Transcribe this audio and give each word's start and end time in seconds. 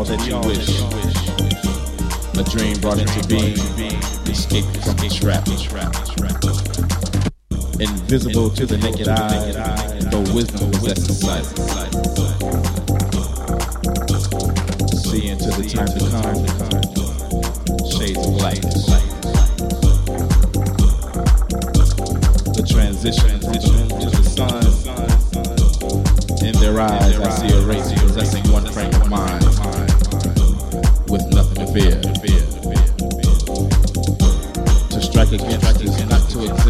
all 0.00 0.06
that 0.06 0.26
you 0.26 0.38
wish. 0.48 0.80
A 2.40 2.44
dream 2.48 2.80
brought 2.80 2.98
into 2.98 3.28
being, 3.28 3.52
escape 4.32 4.64
from 4.80 4.96
the 4.96 5.08
trap. 5.12 5.46
Invisible 7.78 8.48
to 8.48 8.64
the 8.64 8.78
naked 8.78 9.08
eye, 9.08 9.52
though 10.10 10.24
wisdom 10.32 10.70
possesses 10.70 11.20
sight. 11.20 11.44
See 15.04 15.28
into 15.28 15.50
the 15.50 15.68
time 15.68 15.92
to 15.92 16.00
come, 16.08 16.46
shades 17.92 18.24
of 18.26 18.34
light. 18.40 18.62
The 22.56 22.62
transition 22.66 23.40
to 23.40 24.08
the 24.08 24.22
sun. 24.24 24.64
In 26.42 26.54
their 26.58 26.80
eyes, 26.80 27.20
I 27.20 27.30
see 27.30 27.54
a 27.54 27.60
race 27.66 27.92
possessing 28.00 28.50
one 28.50 28.64
frame 28.72 28.94
of 28.94 29.10
mind, 29.10 29.39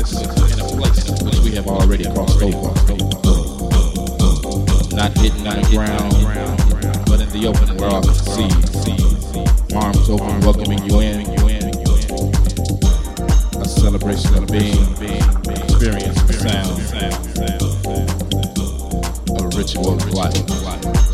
not 0.00 0.08
to 0.08 0.24
exist 0.24 0.54
in 0.54 0.60
a 0.60 0.68
place 0.68 1.10
which 1.22 1.38
we 1.40 1.50
have 1.52 1.66
already 1.66 2.04
crossed 2.04 2.40
over. 2.42 2.72
Not 4.96 5.16
hidden 5.18 5.46
on 5.46 5.60
the 5.60 5.68
ground, 5.72 6.12
but 7.06 7.20
in 7.20 7.28
the 7.30 7.46
open 7.46 7.76
where 7.76 7.90
all 7.90 8.02
can 8.02 8.14
see. 8.14 8.48
Arms 9.76 10.08
open, 10.08 10.40
welcoming 10.40 10.82
you 10.84 11.00
in. 11.00 11.20
A 13.60 13.64
celebration 13.68 14.34
of 14.36 14.46
being, 14.48 14.88
experience, 15.60 16.20
sound, 16.38 16.80
a 19.38 19.48
ritual 19.56 19.94
of 19.94 20.12
life. 20.12 21.09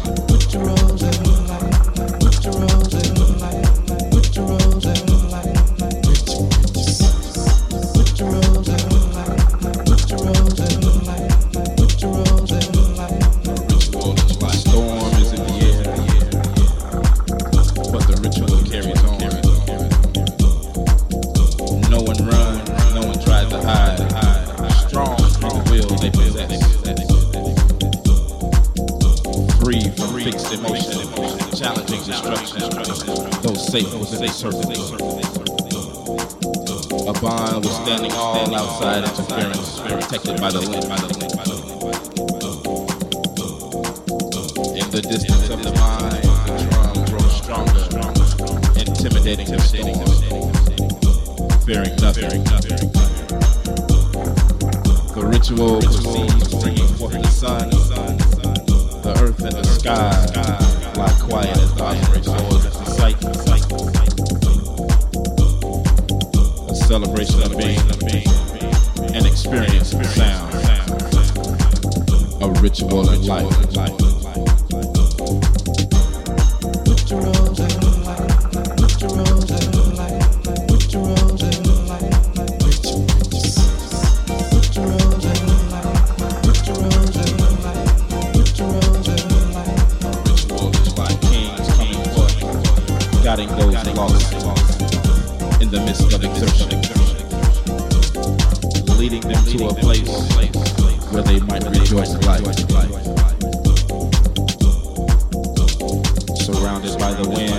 Surrounded 106.46 106.96
by 107.00 107.12
the 107.12 107.28
wind, 107.28 107.58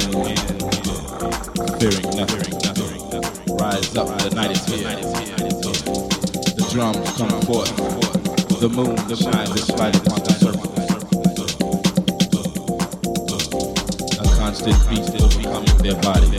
fearing 1.77 2.07
nothing. 2.15 2.39
Rise 3.57 3.97
up, 3.97 4.07
the 4.19 4.29
night 4.33 4.51
is 4.51 4.63
here. 4.63 4.88
The 6.55 6.63
drums 6.71 7.11
come 7.17 7.41
forth. 7.41 7.75
The 8.61 8.69
moon 8.69 8.95
shines 9.13 9.51
its 9.51 9.69
light 9.71 9.93
upon 9.97 10.23
the 10.23 10.31
surface. 10.39 10.71
A 14.15 14.23
constant 14.39 14.79
beat 14.89 15.03
overcoming 15.21 15.77
their 15.83 15.99
body. 16.01 16.38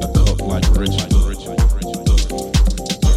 A 0.00 0.08
cult 0.16 0.40
like 0.40 0.64
ritual. 0.80 1.12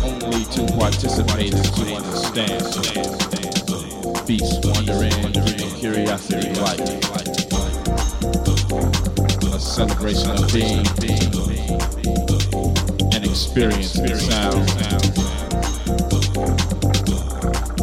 Only 0.03 0.43
to 0.51 0.67
participate 0.77 1.53
is 1.53 1.71
to 1.71 1.95
understand. 1.95 3.22
Beasts 4.25 4.65
wander 4.65 5.03
in, 5.03 5.33
curiosity 5.75 6.49
light. 6.61 6.79
A 9.53 9.59
celebration 9.59 10.31
of 10.31 10.53
being, 10.53 10.87
an 13.13 13.23
experience 13.23 13.97
of 13.99 14.21
sound, 14.21 14.69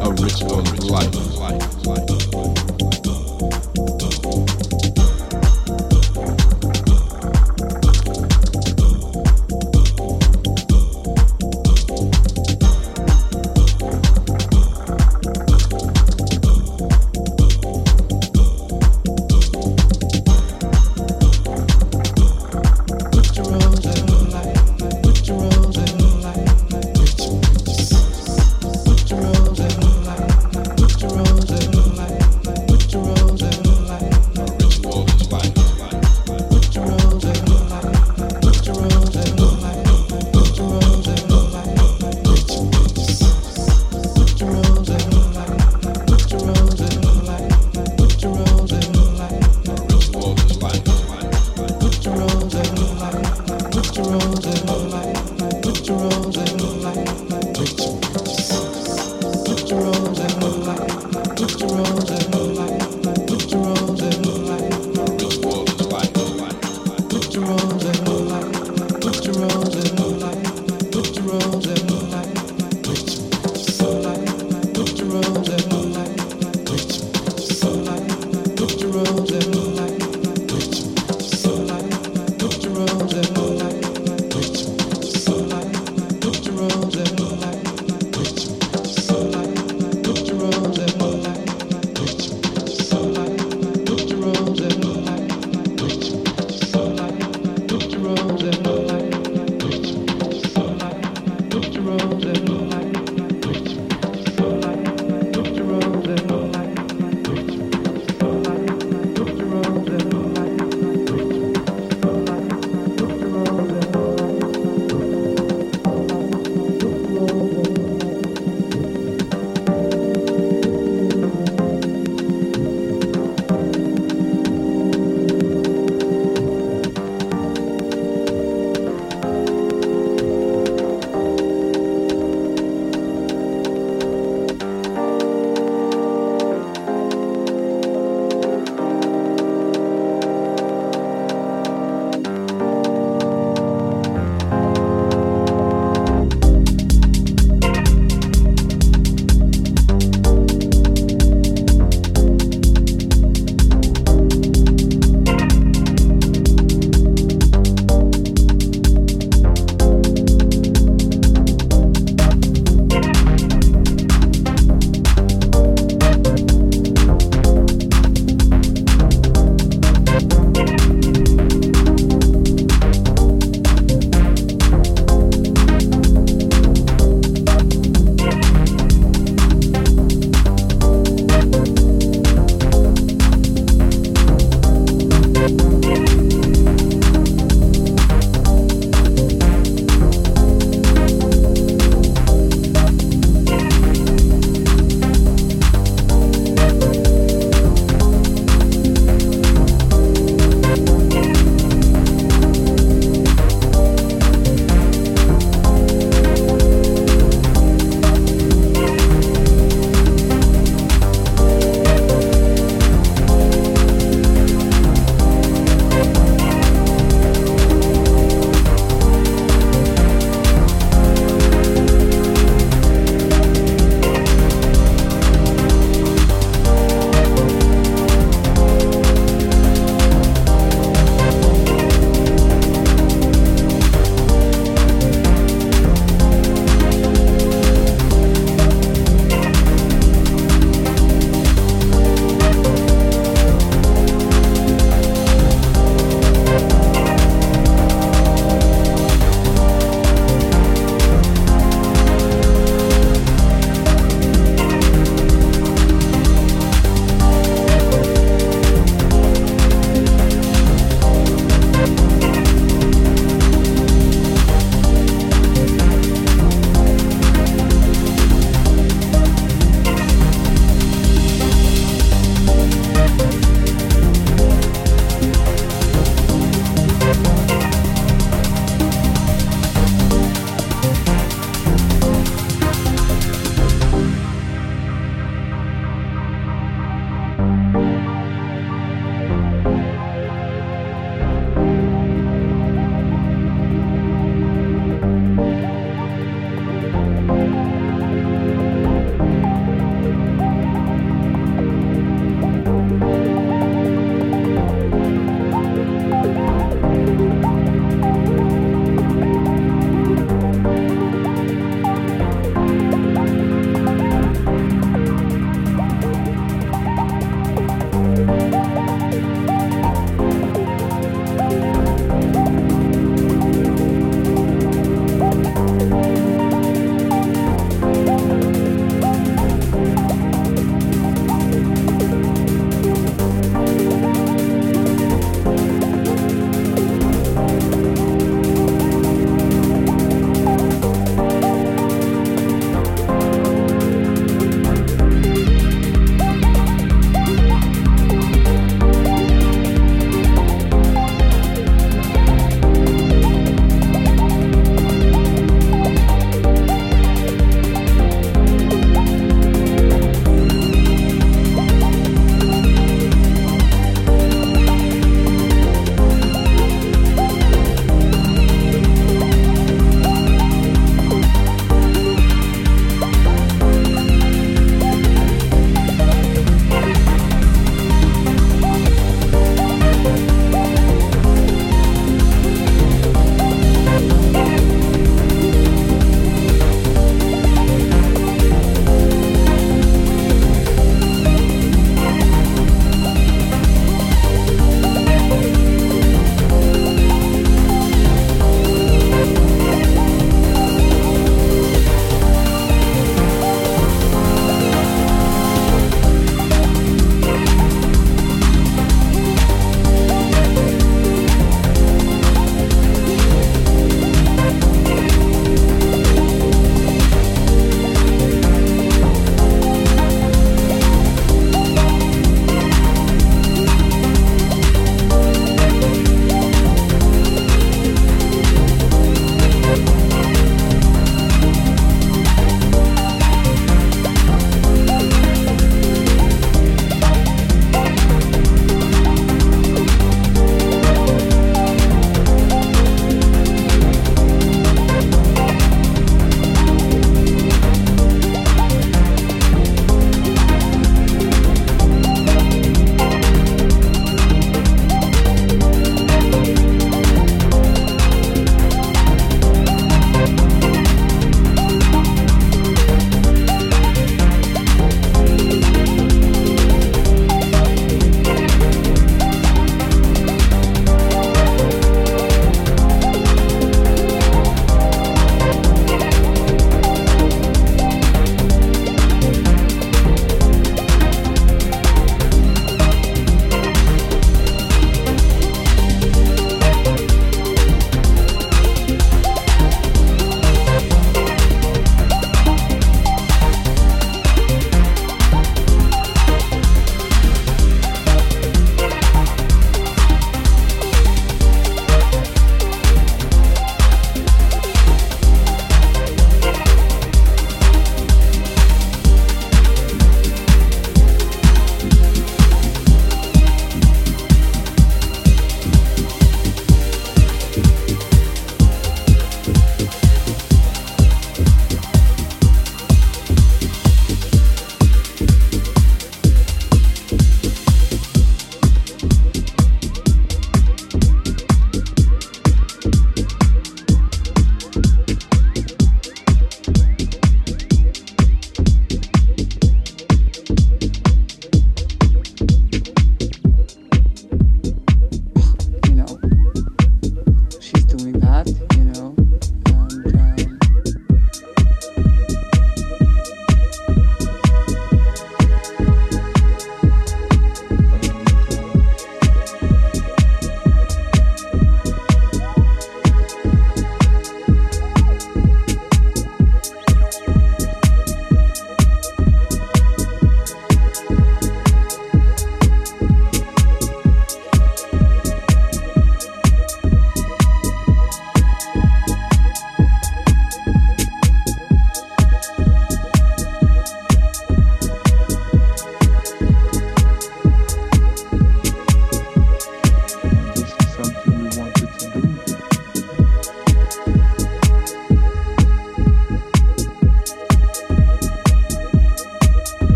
a 0.00 0.10
ritual 0.22 0.60
of 0.60 1.34
life. 1.34 1.67